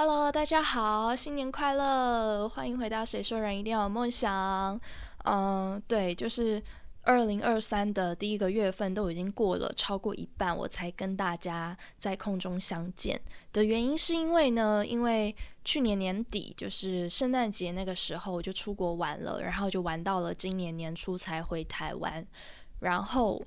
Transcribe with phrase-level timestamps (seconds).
[0.00, 2.48] Hello，大家好，新年快乐！
[2.48, 4.78] 欢迎回到《谁说人一定要有梦想》。
[5.24, 6.62] 嗯，对，就是
[7.02, 13.20] 二零二三的第一个月份都已经过了超过一半，我才跟大家在空中相见
[13.52, 15.34] 的原因，是因为呢，因为
[15.64, 22.24] 去年年底就是圣诞节那个时候我就出国玩了，然后就玩到了今年年初才回台湾，
[22.78, 23.42] 然后。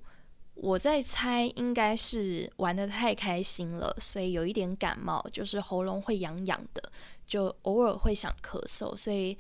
[0.64, 6.92] 我在猜，应该是玩的太开心了，所以有一点感冒，就是喉咙会痒痒的，
[7.26, 8.96] 就偶尔会想咳嗽。
[8.96, 9.36] 所以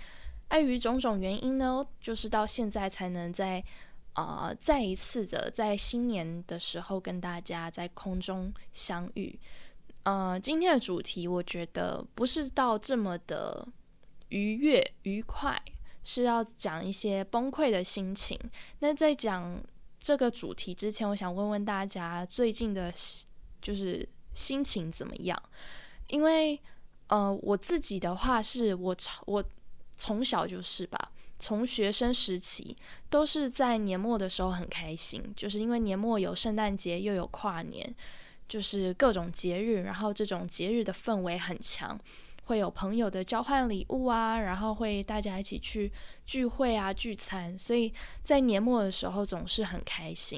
[0.47, 3.63] 碍于种种原因呢，就是到现在才能在
[4.13, 9.39] 啊再一次的在新年的时候跟大家在空中相遇。
[10.01, 13.67] 呃，今天的主题我觉得不是到这么的
[14.29, 15.61] 愉悦愉快，
[16.03, 18.39] 是要讲一些崩溃的心情。
[18.79, 19.63] 那在讲。
[20.01, 22.91] 这个主题之前，我想问问大家最近的，
[23.61, 25.39] 就是心情怎么样？
[26.07, 26.59] 因为，
[27.05, 29.43] 呃，我自己的话是我从我
[29.95, 32.75] 从小就是吧，从学生时期
[33.11, 37.95] 都是在年末的时候很开心，就是因为年末有圣诞节又有跨年，
[38.49, 41.99] 就是各种节日，然后这种节日的氛围很强。
[42.51, 45.89] 会有朋友的交换礼物啊，然后会大家一起去
[46.25, 47.93] 聚会啊、聚餐，所以
[48.25, 50.37] 在年末的时候总是很开心。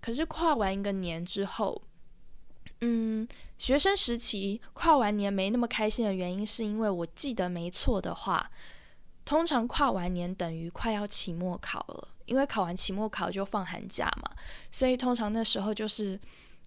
[0.00, 1.80] 可是跨完一个年之后，
[2.80, 8.50] 嗯，学生时期跨完年没那么开心的原因，是因为我记得没错的话，
[9.24, 14.28] 通常跨完年等于快要期末考了，因为考完期末考就放寒假嘛，
[14.72, 16.20] 所以通常那时候就是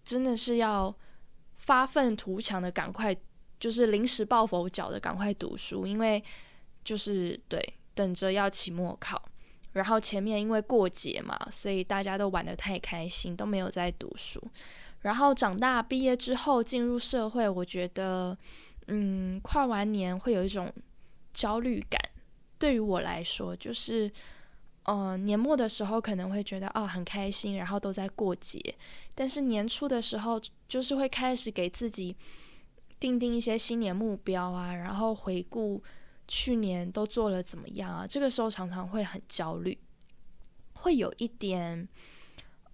[0.05, 0.95] 真的是要
[1.57, 3.13] 发愤图强的赶快。
[3.59, 6.23] 就是临时抱佛脚的，赶快读书，因为
[6.83, 9.21] 就是对等着要期末考，
[9.73, 14.41] 然后前面因为过节嘛，所以大家都玩的太开心，都没有在读书。
[15.01, 18.37] 然后长大毕业之后进入社会，我觉得，
[18.87, 20.71] 嗯，跨完年会有一种
[21.33, 22.01] 焦虑感。
[22.57, 24.11] 对于我来说，就是，
[24.83, 28.59] 呃，年末的时候可能会觉得啊很开心，然后都在过节，
[29.13, 32.15] 但是年初的时候，就是会开始给自己。
[32.99, 35.81] 定定一些新年目标啊，然后回顾
[36.27, 38.05] 去年都做了怎么样啊？
[38.05, 39.77] 这个时候常常会很焦虑，
[40.73, 41.87] 会有一点，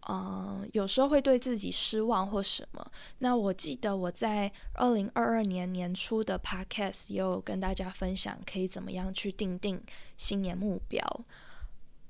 [0.10, 2.92] 嗯，有时候会对自己失望或什么。
[3.20, 9.82] 那我记得我在二零二二年年初的 podcast 也有跟大家分享，可以怎么样去定定
[10.18, 11.02] 新年目标。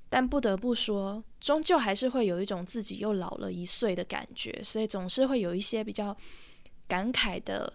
[0.08, 6.16] 但不得不说，终究还是会有一种自己又老了一岁的感觉，所以总是会有一些比较
[6.88, 7.74] 感慨的。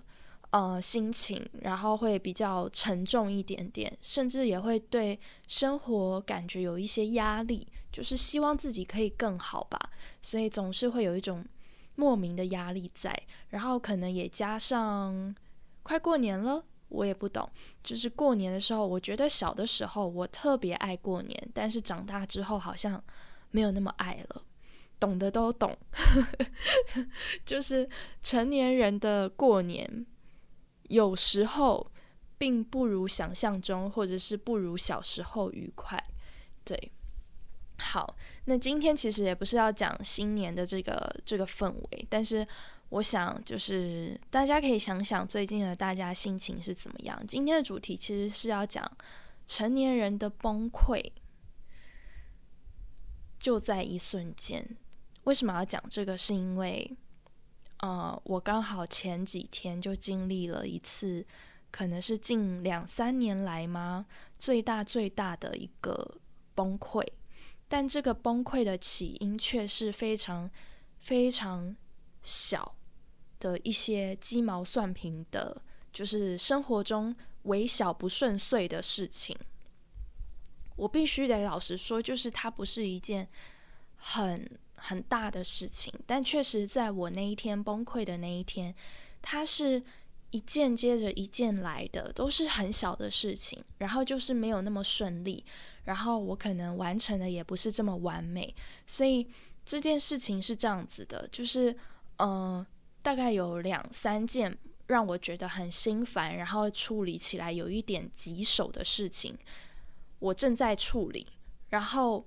[0.50, 5.16] 呃，心情，然后会比较沉重一点点，甚至也会对
[5.46, 9.78] 生活感觉有一些压力，就是希望自己可以更好吧，
[10.20, 11.44] 所以总是会有一种
[11.94, 13.16] 莫名的压力在，
[13.50, 15.32] 然后可能也加上
[15.84, 17.48] 快过年了，我也不懂，
[17.84, 23.00] 就是过年的时候，我觉得小的时候我特别爱过年，但是长大之后好像
[23.52, 24.42] 没有那么爱了，
[24.98, 25.78] 懂的都懂，
[27.46, 27.88] 就是
[28.20, 30.06] 成年人的过年。
[30.90, 31.88] 有时候
[32.36, 35.96] 并不如想象中，或者是不如小时候愉快。
[36.64, 36.92] 对，
[37.78, 42.44] 好，那今天其实也不是要讲新年的这个这个氛围，但是
[42.88, 47.24] 我想就是大家可以想想最近的大家心情是怎么样。
[47.24, 48.84] 今天的主题其实是要讲
[49.46, 51.00] 成年人的崩溃，
[53.38, 54.76] 就在一瞬间。
[55.22, 56.18] 为什么要讲这个？
[56.18, 56.96] 是因为。
[57.82, 61.26] 呃，我刚好前几天就经历了一次，
[61.70, 64.04] 可能是近两三年来吗
[64.38, 66.18] 最大最大的一个
[66.54, 67.02] 崩溃，
[67.68, 70.50] 但这个崩溃的起因却是非常
[70.98, 71.74] 非常
[72.22, 72.76] 小
[73.38, 79.34] 的一些鸡毛蒜皮的，就是生活中微小不顺遂的事情。
[80.76, 83.26] 我必须得老实说，就是它不是一件
[83.96, 84.58] 很。
[84.82, 88.74] 很大的事情，但确实在我那一天崩溃的那一天，
[89.20, 89.82] 它是
[90.30, 95.44] 一件接着一件来的，都是很小的事情，然后就是没有那么顺利，
[95.84, 98.54] 然后我可能完成的也不是这么完美，
[98.86, 99.28] 所以
[99.66, 101.76] 这件事情是这样子的，就是
[102.16, 102.66] 呃，
[103.02, 104.56] 大概有两三件
[104.86, 109.36] 让我觉得很心烦，然后处理起来有一点棘手的事情，
[110.20, 111.26] 我正在处理，
[111.68, 112.26] 然后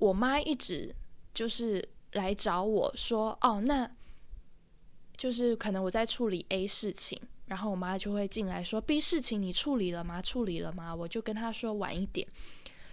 [0.00, 0.94] 我妈一直
[1.32, 1.88] 就是。
[2.14, 3.88] 来找我说：“哦，那
[5.16, 10.20] 就是可能我在处理 A 事情，然后我妈就会进来说 B 事情你处理了吗？
[10.20, 10.94] 处理了吗？
[10.94, 12.26] 我就跟她说晚一点。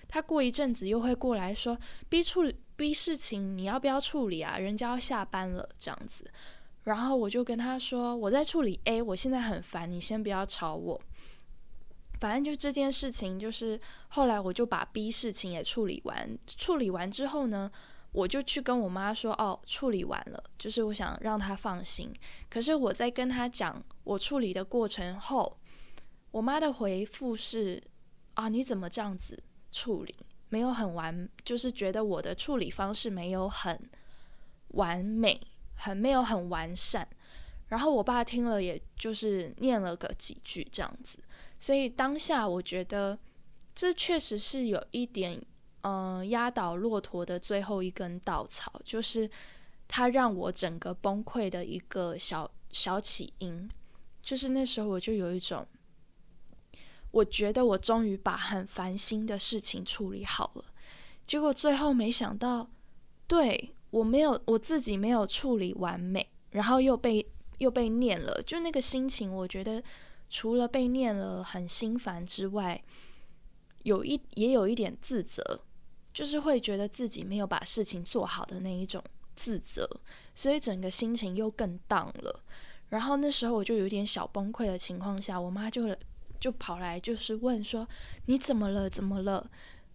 [0.07, 1.77] 她过一阵子又会过来说
[2.09, 4.57] B 处理 B 事情你要不要处理啊？
[4.57, 6.29] 人家要下班了这样子。
[6.83, 11.01] 然后我就跟她说我在处理 A，我现在很烦，你先不要吵我。
[12.19, 13.79] 反正就这件事情，就是
[14.09, 16.37] 后来我就把 B 事情也处理完。
[16.45, 17.71] 处理完之后呢，
[18.11, 22.11] 我就去跟我妈说：“哦，处理完了。”就是我想让她放心。
[22.49, 25.57] 可是我在跟她讲我处理的过程后，
[26.31, 27.81] 我妈的回复是
[28.35, 29.41] ：“啊，你怎么这样子
[29.71, 30.15] 处理？
[30.49, 33.89] 没有很完，就是觉得我的处理方式没有很
[34.69, 35.39] 完美，
[35.75, 37.07] 很没有很完善。”
[37.69, 41.19] 然后我爸听了，也就是念了个几句这样子。
[41.57, 43.17] 所以当下我觉得，
[43.73, 45.41] 这确实是有一点，
[45.81, 49.29] 嗯，压倒骆驼的最后一根稻草，就是
[49.87, 53.69] 它让我整个崩溃的一个小小起因。
[54.21, 55.65] 就是那时候我就有一种，
[57.11, 60.65] 我觉得我终于把很烦心的事情处理好了，
[61.25, 62.69] 结果最后没想到，
[63.27, 67.25] 对我没有我自己没有处理完美，然后又被
[67.57, 69.83] 又被念了，就那个心情，我觉得。
[70.33, 72.81] 除了被念了很心烦之外，
[73.83, 75.59] 有一也有一点自责，
[76.13, 79.03] 就是会觉得自己没有把事情做好的那一种
[79.35, 79.89] 自责，
[80.35, 82.43] 所以整个心情又更荡了。
[82.89, 85.95] 然后那时候我就有点小崩溃的情况下，我妈就
[86.39, 87.87] 就跑来就是问说
[88.27, 88.89] ：“你怎么了？
[88.89, 89.49] 怎么了？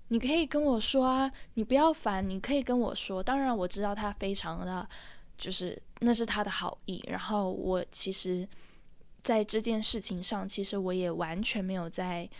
[0.08, 4.88] 你可以跟我说啊，你不要烦，你可以跟我说。”当然我知道她非常的，
[5.36, 7.02] 就是那是她的好意。
[7.08, 8.48] 然后我其实。
[9.22, 12.30] 在这件事情上，其实我也完全没有在，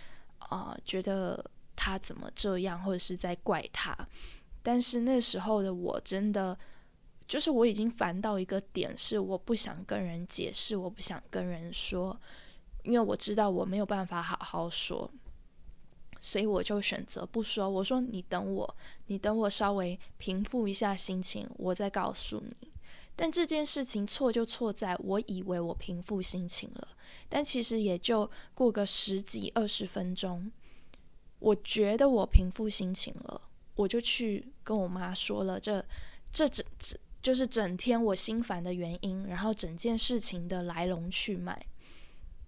[0.50, 1.44] 呃，觉得
[1.76, 3.96] 他怎么这样，或者是在怪他。
[4.62, 6.58] 但是那时候的我真的，
[7.28, 12.18] 就是我已经烦到一个点，是我不想跟人解释，我不想跟人说，
[12.82, 15.08] 因为我知道我没有办法好好说，
[16.18, 17.68] 所以我就选择不说。
[17.68, 18.76] 我说你等我，
[19.06, 22.72] 你等我稍微平复一下心情，我再告诉你。
[23.14, 26.88] 但这件事情错就错在我以为我平复心情了，
[27.28, 30.52] 但其实也就过个十几二十分钟，
[31.46, 33.40] 我觉得我平复心情了，
[33.76, 35.84] 我就去跟我妈说了这
[36.32, 41.64] 这整整就是整天我心烦的原因，然后整件事情的来龙去脉。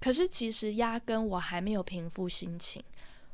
[0.00, 2.82] 可是其实压根我还没有平复心情，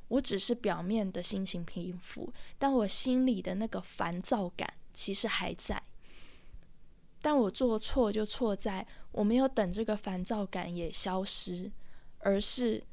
[0.09, 5.83] 我只是表面的心情平复，但我心里的那个烦躁感其实还在。
[7.23, 11.73] 但我做错就错在我没有等这个烦躁感也消失，
[12.19, 12.85] 而是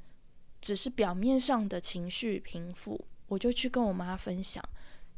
[0.61, 4.63] 只是表面上的情绪平复，我就去跟我妈分享。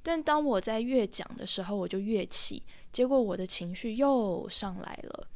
[0.01, 5.28] 但当我在越讲的时候，我就越气，结果我的情绪又上来了。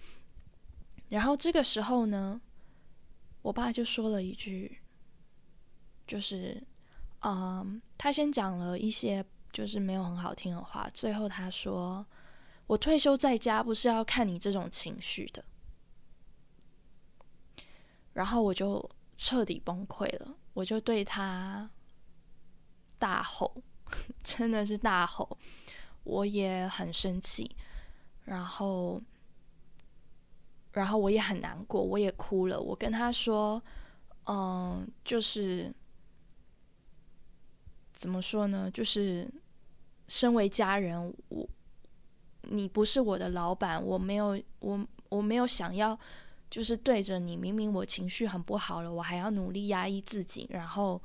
[1.09, 2.41] 然后这个时候呢，
[3.41, 4.79] 我爸就说了一句，
[6.07, 6.65] 就是，
[7.21, 12.05] 嗯，他先讲了一些就是没有很好听的话，最后他说。
[12.67, 15.41] 我退休在家不是要看你这种情绪的，
[18.11, 21.69] 然后我就彻底崩溃了，我就对他
[22.97, 23.61] 大吼，
[24.23, 25.37] 真的是大吼，
[26.03, 27.53] 我也很生气，
[28.23, 29.01] 然后，
[30.71, 33.61] 然后我也很难过，我也哭了，我跟他说，
[34.27, 35.73] 嗯，就是
[37.91, 39.29] 怎么说呢，就是
[40.07, 41.49] 身为家人，我。
[42.49, 45.99] 你不是我的老板，我没有，我我没有想要，
[46.49, 47.35] 就是对着你。
[47.35, 51.01] 明明我情绪很不好了，我还要努力压抑自己，然后，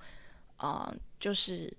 [0.59, 1.73] 呃，就是，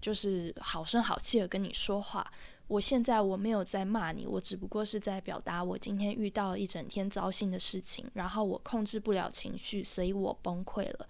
[0.00, 2.30] 就是好声好气的跟你说话。
[2.68, 11.08] 我现在我没有在骂你，我只不过是在表达我今天遇到一整天糟心的事情，然后我控制不了情绪，所以我崩溃了。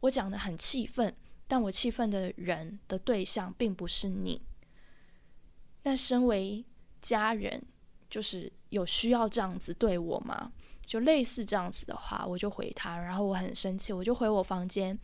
[0.00, 1.12] 我讲的很气愤，
[1.48, 4.40] 但我气愤的人的对象并不是你。
[5.82, 6.64] 那身为
[7.00, 7.60] 家人
[8.08, 10.52] 就是有需要这样子对我吗？
[10.92, 14.98] 就类似这样子的话，我就回他，然后我很生气，我就回我房间，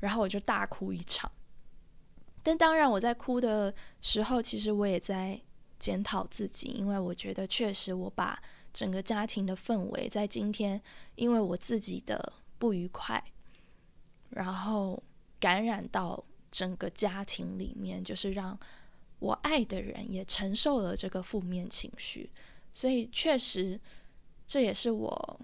[0.00, 1.30] 然后我就大哭一场。
[2.42, 5.38] 但当然，我在哭的时候，其实我也在
[5.78, 10.80] 检讨自己，因为我觉得确实我把整个家庭的氛围在今天，
[11.14, 13.22] 因为我自己的不愉快，
[14.30, 15.02] 然后
[15.38, 18.58] 感染到整个家庭里面，就是让。
[19.18, 22.30] 我爱的人也承受了这个负面情绪，
[22.70, 23.80] 所以确实
[24.46, 25.40] 这也是我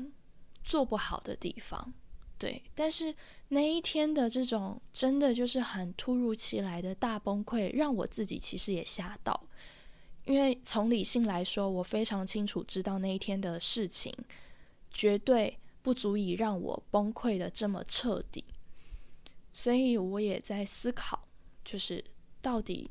[0.62, 1.92] 做不好的地方。
[2.38, 3.14] 对，但是
[3.48, 9.48] 那一天的这种真的就是很突如其来的大崩溃，让我自己其实也吓到。
[10.24, 14.12] 因为从理性来说，我非常清楚知道那一天的事情
[14.90, 18.44] 绝对不足以让我崩溃的这么彻底，
[19.52, 21.26] 所以我也在思考，
[21.64, 22.04] 就是
[22.40, 22.90] 到底。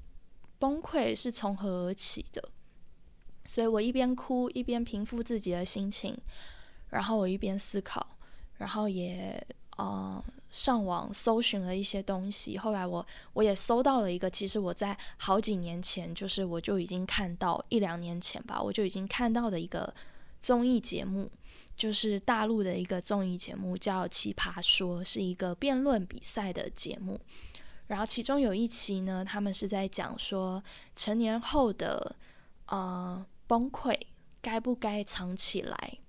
[0.59, 2.49] 崩溃是从何而起的？
[3.51, 6.17] 所以我一边哭一边平复自己的心情，
[6.91, 8.15] 然后我一边思考，
[8.59, 12.57] 然后也呃上网搜寻了一些东西。
[12.57, 19.93] 后来我我也搜到了一个，其实我在好几年前，就是我就已经看到一两年前吧，我就已经看到的一个
[20.39, 21.29] 综艺节目，
[21.75, 27.19] 就是大陆的一个综艺节目叫《奇葩说》，是一个辩论比赛的节目。
[27.87, 30.63] 然后其中有一期呢，他们是在讲说
[30.95, 32.15] 成年后的
[32.67, 33.93] 呃崩溃
[34.41, 35.99] 该不该藏起来，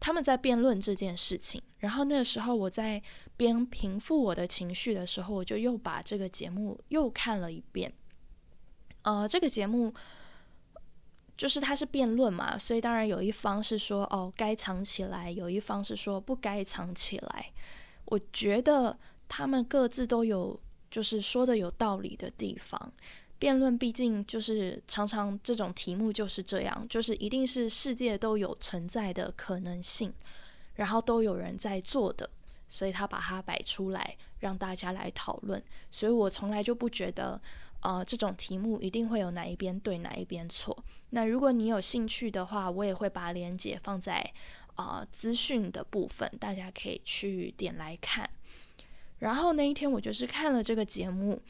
[0.00, 1.62] 他们在辩论这件事情。
[1.78, 3.00] 然后那个时候我在
[3.36, 7.94] 边平复我的情绪的时候，我就又把这个节目又看了一遍。
[9.02, 9.94] 呃，这个节目
[11.36, 17.52] 就是它是辩论嘛，所以当然有一方是说哦该藏起来，有一方是说不该藏起来。
[18.06, 20.60] 我觉得他们各自都有。
[20.90, 22.92] 就是说的有道理的地方，
[23.44, 30.10] 辩论毕竟就是常常这种题目就是这样，就是一定是世界都有存在的可能性，
[30.76, 32.30] 然后都有人在做的，
[32.68, 35.62] 所以他把它摆出来让大家来讨论。
[35.90, 37.38] 所以我从来就不觉得，
[37.80, 40.74] 呃，这种题目一定会有哪一边对哪一边错。
[41.10, 44.26] 那如果你有兴趣的话，我也会把链接放在
[44.76, 48.30] 啊资讯的部分，大家可以去点来看。
[49.18, 51.40] 然后那一天我就是看了这个节目，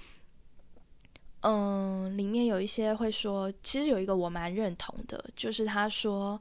[1.46, 6.40] 嗯，里面有一些会说，其实有一个我蛮认同的，就是他说，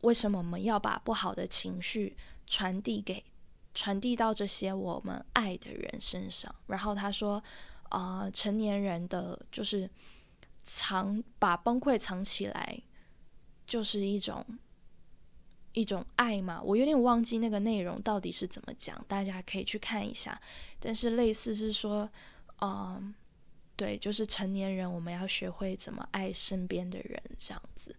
[0.00, 2.16] 为什么我们要把不好的情绪
[2.46, 3.22] 传递给
[3.74, 6.54] 传递到这些我们爱的人身上？
[6.68, 7.42] 然后他说，
[7.90, 9.90] 啊，成年人的就是
[10.62, 12.80] 藏把崩溃藏起来，
[13.66, 14.44] 就是一种。
[15.72, 20.36] 一种爱嘛，我有点忘记那个内容到底是怎么讲，大家可以去看一下。
[20.80, 22.10] 但是类似是说，
[22.60, 23.14] 嗯，
[23.80, 27.96] 对，就是成年人我们要学会怎么爱身边的人，这样子。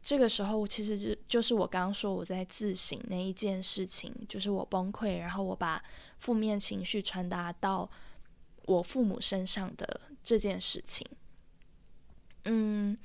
[0.00, 5.82] 这个时候其实就就是我刚刚说我在自省那一件事情，就是我崩溃，然后我把
[6.20, 7.90] 负面情绪传达到
[8.66, 11.04] 我父母身上的这件事情，
[12.44, 12.96] 嗯。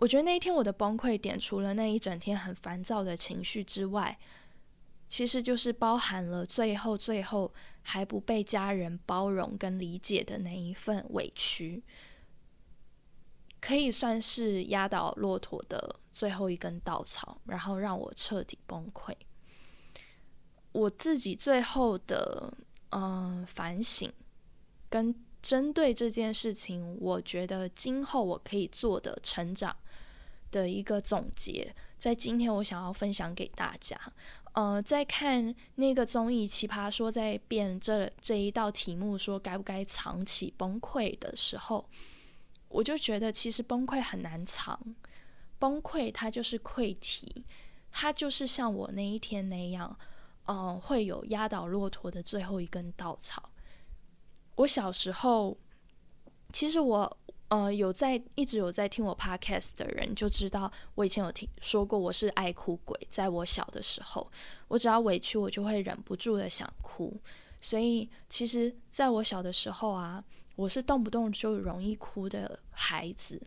[0.00, 4.18] 我觉得那一天我的崩溃点，除了那一整天很烦躁的情绪之外，
[5.06, 7.50] 其实就是包含了最后最后
[7.84, 11.80] 还不被家人包容跟理解的那一份委屈，
[13.60, 19.14] 可以算是压倒骆驼的最后一根稻草，然后让我彻底崩溃。
[20.72, 22.52] 我自己最后的
[22.90, 24.12] 嗯反省
[24.88, 29.76] 跟针对这件事情，我觉得今后我可以做的成长。
[30.50, 34.00] 的一个总结，在今天我想要分享给大家。
[34.54, 41.88] 呃，在看那个综艺《奇葩说》在辩这这一道题目，说该不该藏起崩溃的时候，
[42.68, 44.78] 我就觉得其实崩溃很难藏，
[45.58, 47.44] 崩溃它就是溃体，
[47.90, 49.98] 它就是像我那一天那样，
[50.46, 53.50] 嗯，会有压倒骆驼的最后一根稻草。
[54.56, 55.56] 我小时候，
[56.52, 57.18] 其实我。
[57.48, 62.98] 呃，有在一直有在听我 podcast 的人就知道，我以前有听说过我是爱哭鬼。
[63.08, 64.28] 在我小的时候，
[64.66, 67.20] 我只要委屈，我就会忍不住的想哭。
[67.60, 70.24] 所以，其实在我小的时候啊，
[70.56, 73.40] 我是动不动就容易哭的孩子，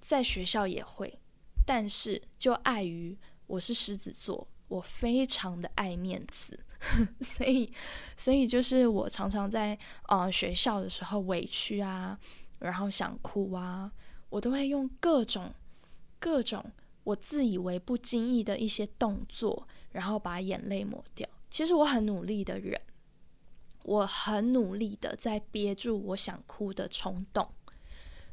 [0.00, 1.18] 在学校也会。
[1.66, 3.16] 但是，就碍于
[3.46, 6.58] 我是狮子座，我非常的爱面子，
[7.20, 7.70] 所以，
[8.16, 9.78] 所以就是我常常在
[10.08, 12.18] 呃学校的时候委屈啊。
[12.62, 13.92] 然后想哭啊，
[14.30, 15.52] 我都会用各种
[16.18, 16.64] 各种
[17.04, 21.28] 我自以为不经意的一些动作，然后把眼泪抹掉。
[21.50, 22.80] 其实我很努力的忍，
[23.82, 27.48] 我很努力的在憋住我想哭的冲动，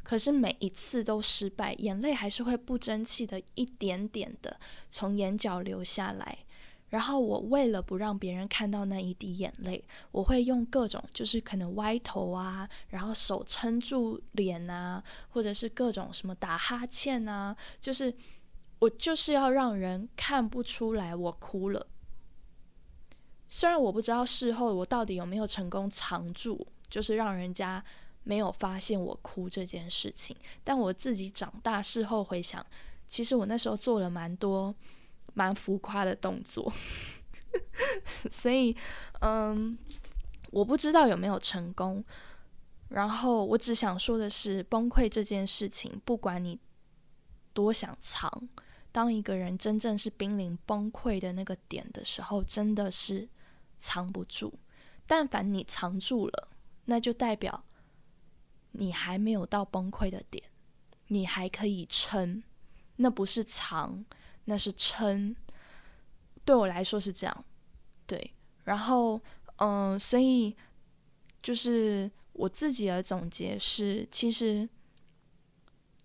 [0.04, 4.60] 可是每一次都失败，眼泪还是会不争气的一点点的
[4.90, 6.46] 从眼角流下来。
[6.90, 18.14] 然后我为了不让别人看到那一滴眼泪，我会用各种就是可能歪头啊，然后手撑住脸啊，或者是各种什么打哈欠啊，就是
[18.80, 21.86] 我就是要让人看不出来我哭了。
[23.48, 27.84] 虽然我不知道事后我到底有没有成功藏住，就是让人家
[28.24, 32.66] 没有发现我哭这件事情，但我自己长大事后回想，
[33.08, 34.74] 其实我那时候做了蛮多。
[35.34, 36.72] 蛮浮夸的动作，
[38.06, 38.76] 所以，
[39.22, 39.78] 嗯，
[40.52, 42.04] 我不知道有没有成功。
[42.90, 46.60] 然后，我只想说的是，崩溃这件事情，不管你
[47.54, 48.50] 多想藏，
[48.92, 53.30] 当一个人真正是濒临崩溃的那个点的时候，真的是
[53.78, 54.54] 藏不住。
[55.06, 56.48] 但凡你藏住了，
[56.86, 57.64] 那就代表
[58.72, 60.44] 你还没有到崩溃的点，
[61.08, 62.42] 你还可以撑。
[62.96, 64.04] 那不是藏，
[64.50, 65.34] 那是撑。
[66.44, 67.46] 对我来说是这样，
[68.08, 68.34] 对。
[68.64, 69.22] 然后，
[69.58, 70.56] 嗯，所以
[71.42, 74.68] 就是我自己的总结是，其实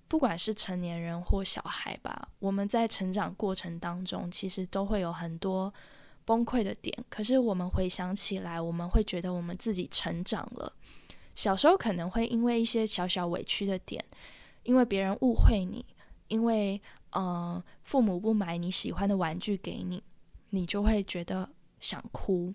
[0.07, 5.73] 不管是成年人或小孩吧，我们在成长过程当中，其实都会有很多
[6.27, 6.95] 崩溃的点。
[7.09, 10.73] 可是我们回想起来，我们会觉得我们自己成长了。
[11.35, 14.05] 小时候可能会因为一些小小委屈的点，
[14.63, 15.85] 因为别人误会你，
[16.29, 16.81] 因为
[17.15, 20.03] 呃父母不买你喜欢的玩具给你，
[20.51, 21.49] 你就会觉得
[21.81, 22.53] 想哭。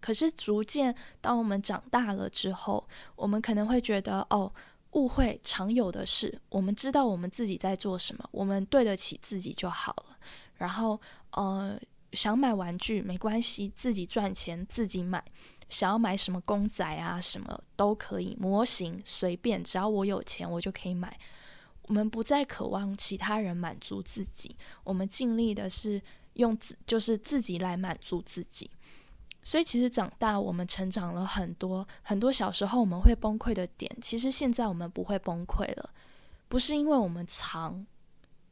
[0.00, 4.50] 可是逐渐当我们长大了之后，我们可能会觉得哦，
[4.92, 10.16] 误会常有的事，我们知道我们自己在做什么，我们对得起自己就好了。
[10.54, 10.98] 然后
[11.32, 11.78] 呃，
[12.12, 15.22] 想买玩具没关系，自己赚钱自己买。
[15.68, 21.16] 想要买什么公仔啊，什么都可以，模型随便，只要我有钱，我就可以买。
[21.90, 24.54] 我们不再渴望其他人满足自己，
[24.84, 26.00] 我们尽力的是
[26.34, 28.70] 用自，就是自己来满足自己。
[29.42, 35.90] 所以其实长大，我们成长了很多，很多小时候我们会崩溃的点，其实现在我们不会崩溃了，
[36.46, 37.84] 不是因为我们藏，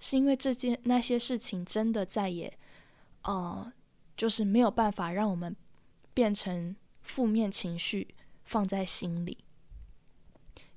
[0.00, 2.52] 是因为这件那些事情真的再也，
[3.22, 3.72] 呃，
[4.16, 5.54] 就是没有办法让我们
[6.12, 6.74] 变成。
[7.00, 8.14] 负面情绪
[8.44, 9.38] 放在心里，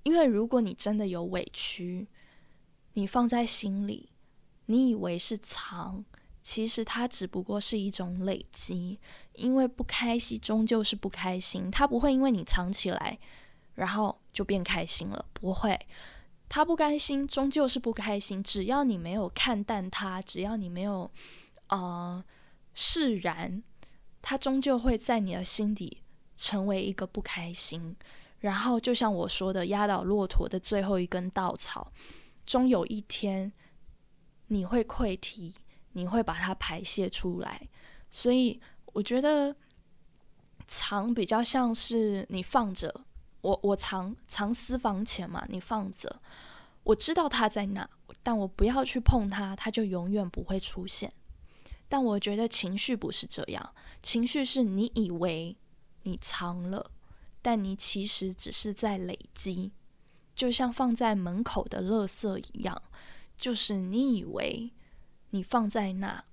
[0.03, 2.07] 因为如果你真的有委屈，
[2.93, 4.09] 你放在心里，
[4.65, 6.03] 你以为是藏，
[6.41, 8.99] 其实它只不过是一种累积。
[9.33, 13.17] 因为不开心终究是不开心，它不会因为你藏起来，
[13.75, 15.79] 然后就变开心了，不会。
[16.49, 21.09] 他不甘心终究是不开心，只要你没有看淡它，只要你没有
[21.67, 22.23] 呃
[22.73, 23.63] 释然，
[24.21, 25.99] 它终究会在你的心底。
[26.33, 27.95] 成为一个不开心，
[28.39, 31.91] 然后就像我说的，压倒骆驼的最后一根稻草，
[32.51, 33.49] 终有一天
[34.47, 35.55] 你会溃堤，
[35.93, 37.69] 你会把它排泄出来。
[38.09, 39.55] 所以我觉得
[40.67, 43.05] 藏比较像是你放着，
[43.39, 46.21] 我我藏藏私房钱嘛，你放着，
[46.83, 47.89] 我知道它在哪，
[48.21, 51.13] 但我不要去碰它，它就永远不会出现。
[51.87, 55.55] 但我觉得情绪不是这样，情绪是你以为。
[56.03, 56.89] 你藏了，
[57.43, 59.71] 但你其实只是在累积，
[60.41, 62.81] 就像放在门口的垃圾一样，
[63.37, 64.71] 就是你以为
[65.29, 66.25] 你放在那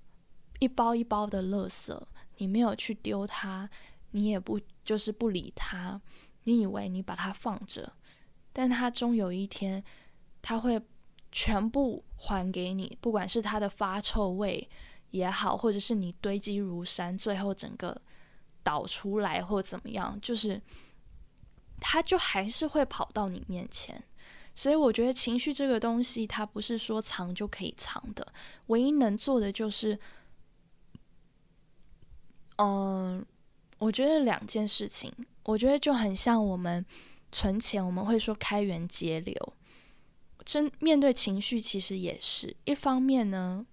[0.57, 1.95] 一包一包的垃圾，
[2.37, 3.69] 你没有去丢它，
[4.09, 6.01] 你也不就是不理它，
[6.45, 7.93] 你以为你把它放着，
[8.51, 9.83] 但它终有一天，
[10.41, 10.81] 它会
[11.31, 14.67] 全部还给你，不管是它的发臭味
[15.11, 18.01] 也好，或者是你堆积如山，最后整个。
[18.61, 20.61] 倒出来或怎么样，就是
[21.79, 24.03] 他就还是会跑到你面前，
[24.55, 28.33] 所以我觉得情绪这个东西，它不是说藏就可以藏的，
[28.67, 29.99] 唯一能做的就是，
[32.57, 33.25] 嗯，
[33.77, 35.11] 我觉得两件事情，
[35.43, 36.85] 我觉得就很像我们
[37.31, 39.53] 存钱，我们会说开源节流，
[40.45, 43.65] 真面对情绪，其实也是一方面呢，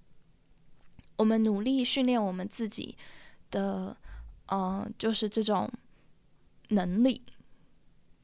[1.16, 2.96] 我们努力训练我们自己
[3.50, 3.96] 的。
[4.48, 5.68] 嗯，就是这种
[6.68, 7.20] 能力，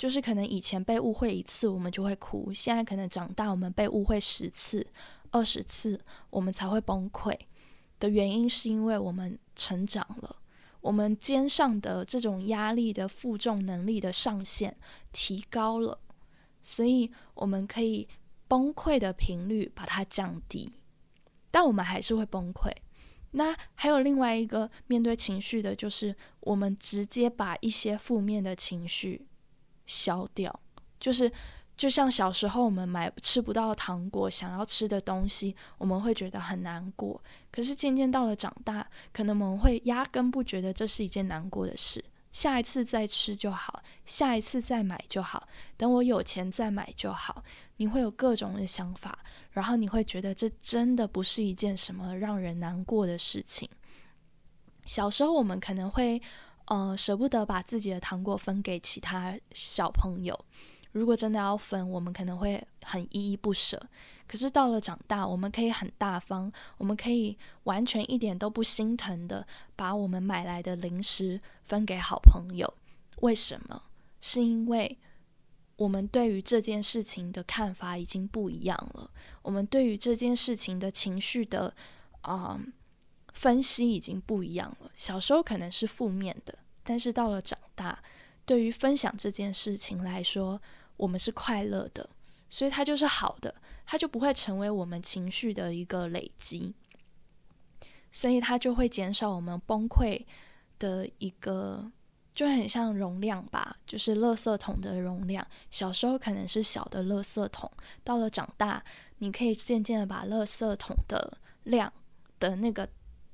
[0.02, 4.84] 就是可能以前被误会一次，我们就会哭；现在可能长大，我们被误会十次、
[5.30, 5.96] 二十次，
[6.28, 7.38] 我们才会崩溃。
[8.00, 10.34] 的原因是因为我们成长了，
[10.80, 14.76] 我们肩上的这种压力的负重能力的上限
[15.12, 15.96] 提高了，
[16.60, 18.08] 所以我们可以
[18.48, 20.72] 崩溃的频率把它降低，
[21.52, 22.72] 但我们还是会崩溃。
[23.30, 29.28] 那还有另外一个面对情绪的，就是我们直接把一些负面的情绪
[29.86, 30.60] 消掉，
[31.00, 31.30] 就是
[31.76, 37.20] 就像小时候我们买吃不到糖果，想要吃的东西，我们会觉得很难过。
[37.50, 42.04] 可是渐渐到了长大，可能我们会压根不觉得这是一件难过的事。
[42.30, 47.44] 下一次再吃就好，下一次再买就好，等我有钱再买就好。
[47.76, 49.18] 你会有各种的想法，
[49.50, 53.68] 然后你会觉得这真的不是一件什么让人难过的事情。
[54.86, 56.20] 小时候我们可能会，
[56.72, 60.46] 呃，舍不得把自己的糖果分给其他小朋友。
[60.92, 63.78] 如果真的要分，我们可能会很依依不舍。
[64.26, 72.72] 可是到了长大，我们可以很大方，我们可以完全一点都不心疼的把我们买来的零食分给好朋友。
[73.20, 73.82] 为什么？
[74.22, 74.96] 是因为
[75.76, 79.10] 我们对于这件事情的看法已经不一样了。
[79.42, 81.74] 我们对于这件事情的情绪的
[82.22, 82.58] 啊
[83.34, 84.90] 分析已经不一样了。
[84.94, 88.02] 小时候可能是负面的，但是到了长大，
[88.44, 90.60] 对于分享这件事情来说，
[90.96, 92.08] 我们是快乐的，
[92.50, 93.54] 所以它就是好的。
[93.84, 96.74] 它就不会成为我们情绪的一个累积，
[98.10, 100.24] 所以它就会减少我们崩溃
[100.78, 101.90] 的一个。
[102.34, 105.46] 就很像容量吧，就是垃圾桶的容量。
[105.70, 107.70] 小时候可能是小的垃圾桶，
[108.02, 108.82] 到了长大，
[109.18, 111.92] 你可以渐渐的把垃圾桶的量
[112.40, 112.88] 的那个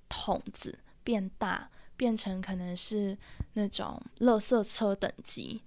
[0.09, 3.15] 桶子变大，变成可能是
[3.53, 5.61] 那种垃圾车等级。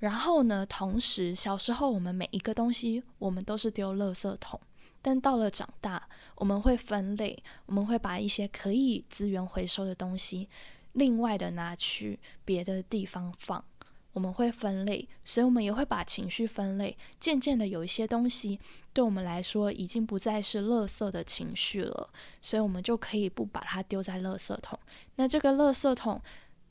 [0.00, 4.60] 然后呢，同时小时候我们每一个东西我们都是丢垃圾桶，
[5.00, 10.48] 但到了长大，我们会分类，我们会把一些可以资源回收的东西。
[10.94, 13.64] 另外的拿去别的地方放，
[14.12, 16.96] 我们会分类，所以我们也会把情绪分类。
[17.18, 18.58] 渐渐的，有一些东西
[18.92, 24.78] 对我们来说已经不再是垃圾的情绪了，所以我们就可以不把它丢在垃圾桶。
[25.16, 26.20] 那这个垃圾桶，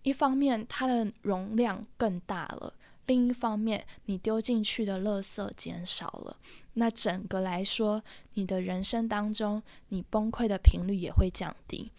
[0.03, 2.73] 一方面它的容量更大了，
[3.05, 6.37] 另一方面你丢进去的垃圾减少了。
[6.73, 11.91] 那整个来说，你的人生当中，你崩溃的频率也会降低。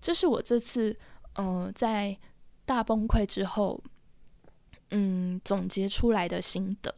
[0.00, 0.96] 这是我这次。
[1.38, 2.16] 嗯，在
[2.64, 3.78] 大崩溃之后，
[4.90, 6.94] 嗯，总结出来的心得，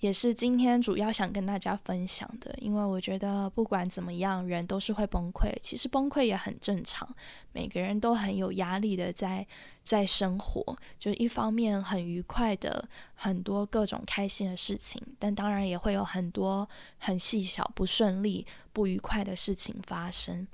[0.00, 2.52] 也是今天主要想跟大家分享的。
[2.58, 7.08] 因为我觉得不管怎么样，人都是会崩溃，其实崩溃也很正常。
[7.52, 9.46] 每个人都很有压力的在
[9.84, 20.46] 在生活，就一方面很愉快的很多各种开心的事情，但当然也会有很多很细小不顺利、不愉快的事情发生。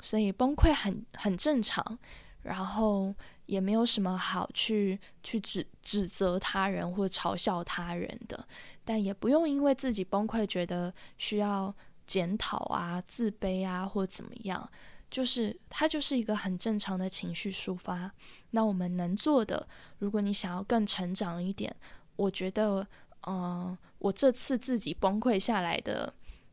[0.00, 1.98] 所以崩溃很很正常。
[2.42, 3.12] 然后
[3.46, 8.46] 也没有什么好去去指指责他人或嘲笑他人的，
[8.84, 11.74] 但也不用因为自己崩溃觉得需要
[12.06, 14.68] 检讨啊、自卑啊或怎么样，
[15.10, 18.10] 就是它就是一个很正常的情绪抒发。
[18.50, 19.66] 那我们能做的，
[19.98, 21.74] 如果你想要更成长一点，
[22.16, 22.86] 我觉得，
[23.26, 26.12] 嗯，我这次自己崩溃下来的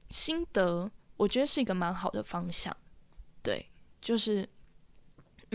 [0.09, 2.75] 心得，我觉得是一个蛮好的方向。
[3.41, 3.67] 对，
[3.99, 4.47] 就是。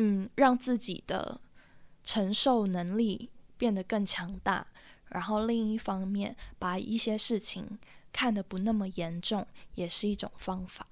[0.00, 1.40] 嗯，让自己的
[2.04, 4.64] 承受能力变得更强大，
[5.08, 7.76] 然后另一方面把一些事情
[8.12, 10.86] 看得不那么严重，也是一种方法。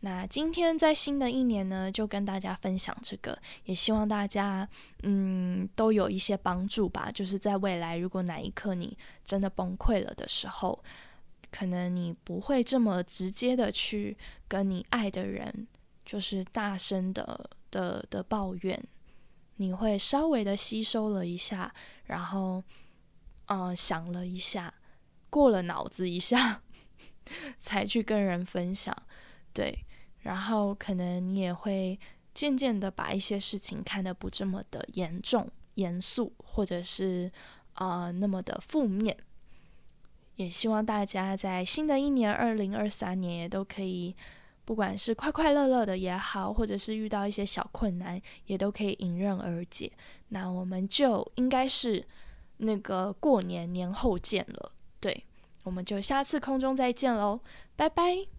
[0.00, 4.68] 那今天在新的一年呢，就跟大家分享这个，也希望大家
[5.04, 7.12] 嗯都有一些帮助吧。
[7.12, 10.82] 就是在未来，如果哪一刻你真的崩溃了的时候，
[11.52, 14.16] 可能你不会这么直接的去
[14.48, 15.68] 跟你爱的人，
[16.04, 17.48] 就是大声的。
[17.70, 18.82] 的的抱怨，
[19.56, 22.62] 你会稍微的吸收了一下，然后，
[23.46, 24.72] 嗯，想了一下，
[25.28, 26.62] 过了脑子一下，
[27.60, 28.96] 才去跟人分享，
[29.52, 29.84] 对，
[30.20, 31.98] 然后可能你也会
[32.32, 37.30] 渐渐的把一些事情看得不这么的严重、严肃，或者是
[37.74, 39.16] 啊那么的负面。
[40.36, 44.14] 也希望大家在新的一年二零二三年也都可以。
[44.68, 49.90] 不管是快快乐乐的也好，或者是遇到一些小困难，也都可以迎刃而解。
[50.28, 52.04] 那我们就应该是
[52.58, 55.24] 那个过年年后见了，对，
[55.62, 57.40] 我们就下次空中再见喽，
[57.76, 58.37] 拜拜。